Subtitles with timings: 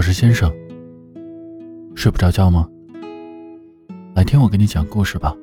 [0.00, 0.50] 我是先生，
[1.94, 2.66] 睡不着觉吗？
[4.14, 5.36] 来听我给你讲故事吧。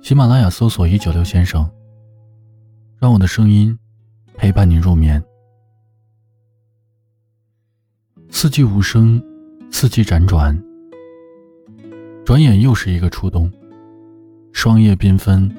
[0.00, 1.68] 喜马拉雅搜索一九六先生，
[3.00, 3.76] 让我的声音
[4.34, 5.20] 陪伴你入眠。
[8.28, 9.20] 四季无声，
[9.72, 10.56] 四季辗转，
[12.24, 13.50] 转眼又是一个初冬。
[14.52, 15.52] 霜叶缤纷，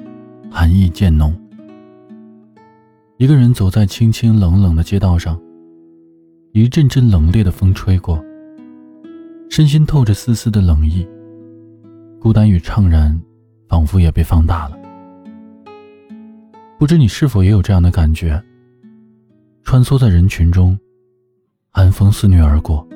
[0.50, 1.38] 寒意渐浓。
[3.18, 5.38] 一个人走在清清冷冷的街道上，
[6.54, 8.22] 一阵阵冷冽的风吹过，
[9.48, 11.08] 身心透着丝丝的冷意，
[12.20, 13.18] 孤单与怅然
[13.70, 14.76] 仿佛也被放大了。
[16.78, 18.42] 不知你是否也有这样的感觉？
[19.62, 20.78] 穿梭在人群中，
[21.70, 22.86] 寒风肆虐而过，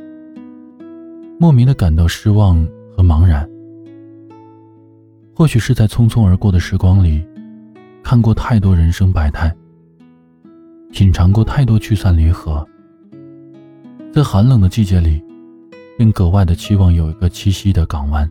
[1.40, 2.62] 莫名的感到失望
[2.94, 3.48] 和茫然。
[5.34, 7.26] 或许是在匆匆而过的时光里，
[8.02, 9.50] 看过太多人生百态。
[10.92, 12.66] 品尝过太多聚散离合，
[14.16, 15.22] 在寒冷的季节里，
[15.98, 18.26] 便格外的期望有一个栖息的港湾。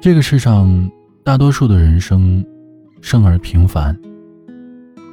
[0.00, 0.90] 这个世上，
[1.22, 2.44] 大多数的人生，
[3.00, 3.96] 生而平凡，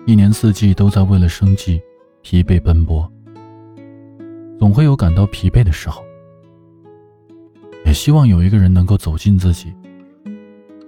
[0.08, 1.80] 一年四季都在为了生计
[2.24, 3.08] 疲惫奔波，
[4.58, 6.04] 总会有感到疲惫的时候。
[7.86, 9.72] 也希望有一个人能够走进自己，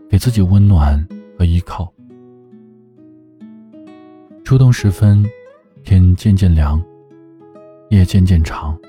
[0.09, 1.93] 给自己温暖和依靠。
[4.43, 5.23] 初冬时分，
[5.83, 6.83] 天渐渐凉，
[7.91, 8.79] 夜渐渐长。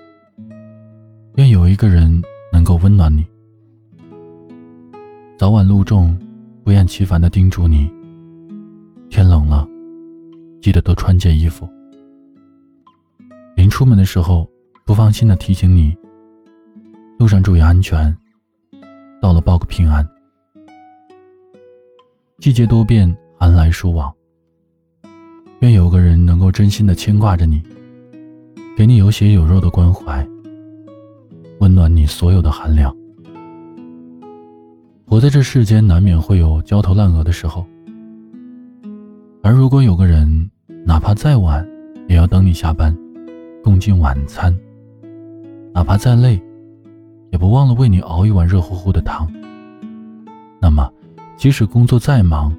[1.34, 2.22] 愿有一个人
[2.53, 3.27] 能够温暖你，
[5.36, 6.17] 早晚露重，
[6.62, 7.91] 不厌其烦的叮嘱你：
[9.11, 9.67] 天冷了，
[10.61, 11.69] 记得多穿件衣服。
[13.56, 14.48] 临出门的时候，
[14.86, 15.92] 不放心的提醒你：
[17.19, 18.17] 路上注意安全，
[19.20, 20.08] 到了报个平安。
[22.39, 24.14] 季节多变，寒来暑往。
[25.58, 27.61] 愿有个人能够真心的牵挂着你，
[28.75, 30.27] 给你有血有肉的关怀，
[31.61, 32.95] 温暖你所有的寒凉。
[35.07, 37.67] 活在这世间，难免会有焦头烂额的时候，
[39.42, 40.51] 而如果有个人，
[40.86, 41.67] 哪怕再晚，
[42.08, 42.97] 也要等你下班，
[43.63, 44.51] 共进晚餐；
[45.74, 46.42] 哪怕再累，
[47.30, 49.30] 也不忘了为你熬一碗热乎乎的汤。
[50.63, 50.91] 那么，
[51.36, 52.57] 即使工作再忙，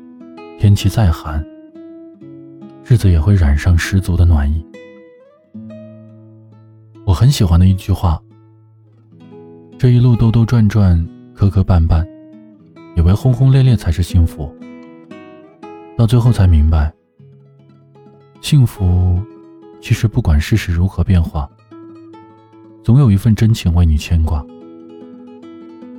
[0.59, 1.43] 天气再寒。
[2.85, 4.63] 日子也会染上十足的暖意。
[7.05, 8.21] 我很喜欢的一句话：
[9.77, 11.05] 这一路兜兜转转，
[11.35, 12.05] 磕磕绊绊，
[12.95, 14.49] 以为轰轰烈烈才是幸福，
[15.97, 16.91] 到最后才明白，
[18.39, 19.21] 幸福
[19.81, 21.49] 其实不管世事如何变化，
[22.83, 24.43] 总有一份真情为你牵挂。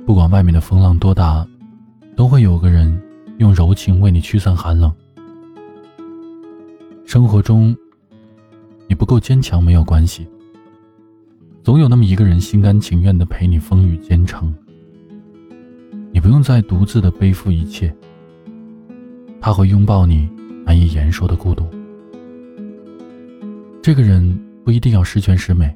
[0.07, 1.47] 不管外面的风浪多大，
[2.15, 2.99] 都会有个人
[3.37, 4.91] 用柔情为你驱散寒冷。
[7.05, 7.75] 生活中，
[8.87, 10.27] 你不够坚强没有关系，
[11.65, 14.53] 总有那么一个人心甘情愿的陪你风雨兼程。
[16.11, 17.91] 你不用再独自的背负一切，
[19.41, 20.29] 他会拥抱你
[20.63, 21.65] 难以言说的孤独。
[23.81, 25.75] 这个人不一定要十全十美，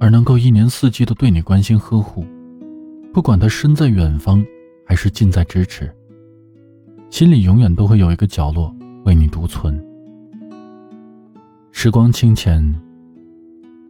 [0.00, 2.24] 而能够一年四季都对你关心呵护，
[3.12, 4.42] 不管他身在远方
[4.86, 5.94] 还是近在咫尺，
[7.10, 9.78] 心里永远都会有一个角落为你独存。
[11.72, 12.74] 时光清浅，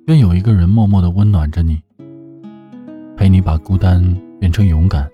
[0.06, 1.80] 愿有一个人默默的温暖着你，
[3.16, 4.02] 陪你把孤单
[4.40, 5.08] 变成勇敢，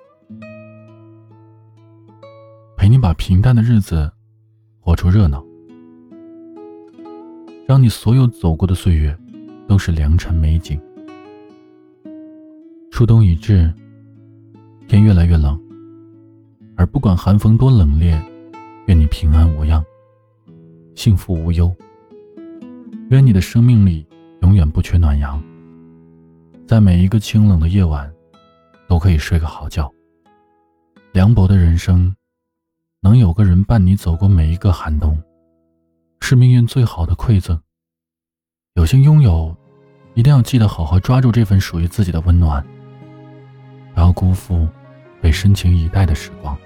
[2.75, 4.11] 陪你把平淡的日子
[4.81, 5.45] 活出热闹，
[7.67, 9.15] 让你所有走过的岁月
[9.69, 10.81] 都是良辰美景。
[12.91, 13.71] 初冬已至，
[14.89, 15.61] 天越来越冷，
[16.77, 18.19] 而不管寒风多冷冽，
[18.87, 19.85] 愿你平安无恙，
[20.95, 21.71] 幸福无忧。
[23.11, 24.07] 愿你的生命里
[24.43, 25.43] 永远不缺暖阳，
[26.67, 28.11] 在每一个清冷的夜晚，
[28.89, 29.93] 都可以睡个好觉。
[31.13, 32.15] 凉薄的人生，
[33.01, 35.21] 能有个人伴你走过每一个寒冬，
[36.21, 37.61] 是命运最好的馈赠。
[38.75, 39.57] 有幸拥有，
[40.15, 42.65] 一定要记得好好抓住这份属于自己的温暖，
[43.95, 44.69] 不要辜负
[45.21, 46.57] 被深情以待的时光。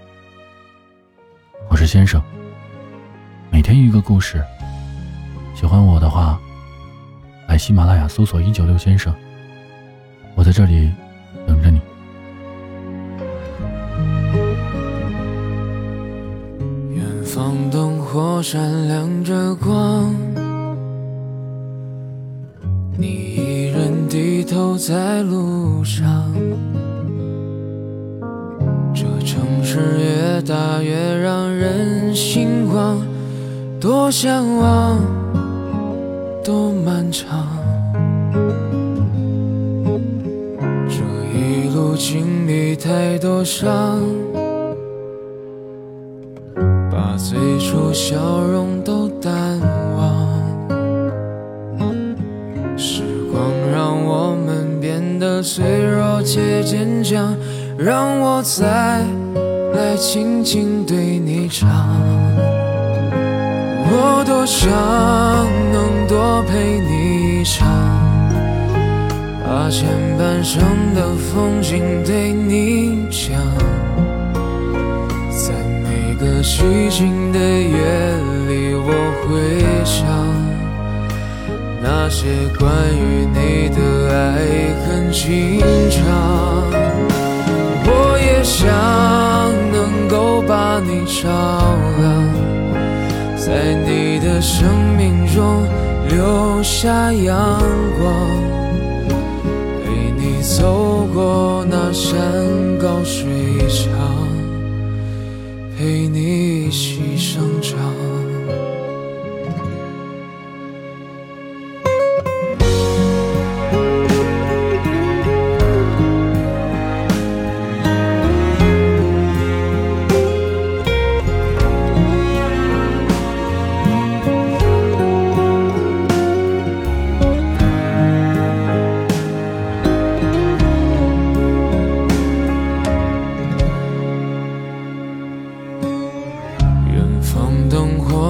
[1.71, 2.23] 我是先生，
[3.51, 4.45] 每天一个故事。
[5.55, 6.39] 喜欢我的话，
[7.53, 9.15] 来喜马拉雅搜索“一九六先生”，
[10.35, 10.91] 我在这里
[11.47, 11.83] 等着你。
[16.95, 20.15] 远方灯火闪亮着光，
[22.97, 26.33] 你一人低头在路上，
[28.95, 33.07] 这城市越大越让人心慌，
[33.79, 34.99] 多向往。
[36.45, 37.47] 多漫长。
[40.89, 40.97] 这
[41.33, 44.01] 一路经历太多伤
[46.91, 49.61] 把最初笑容都淡
[49.97, 50.29] 忘。
[52.77, 57.37] 时光让我们变得脆弱且坚强
[57.79, 59.05] 让我再
[59.75, 62.52] 来轻轻对你唱。
[63.85, 64.71] 我多想
[65.73, 67.69] 能多陪你一场，
[69.45, 70.63] 把前半生
[70.95, 73.37] 的风景对你讲，
[75.31, 75.53] 在
[75.83, 77.77] 每个寂静的夜
[78.49, 78.91] 里，我
[79.27, 80.07] 会想
[81.83, 82.27] 那些
[82.59, 83.81] 关于你的
[84.15, 84.47] 爱
[84.87, 86.01] 恨情长。
[87.85, 88.63] 我也想
[89.73, 91.29] 能够把你照
[92.01, 92.52] 亮。
[93.45, 95.67] 在你的生命中
[96.09, 97.59] 留下阳
[97.99, 98.15] 光，
[99.83, 102.23] 陪你走过那山
[102.79, 103.27] 高水
[103.69, 103.91] 长，
[105.77, 107.77] 陪你一起生长。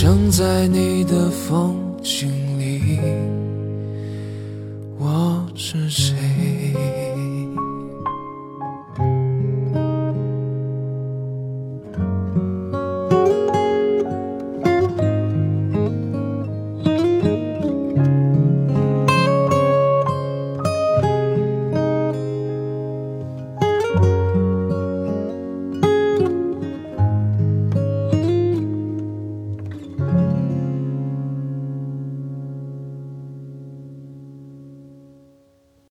[0.00, 2.98] 这一生在你的风景里，
[4.98, 6.09] 我是？